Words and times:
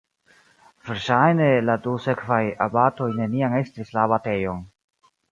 Verŝajne 0.85 1.49
la 1.65 1.75
du 1.83 1.91
sekvaj 2.05 2.39
abatoj 2.67 3.09
neniam 3.19 3.53
estris 3.59 3.93
la 3.99 4.07
abatejon. 4.09 4.65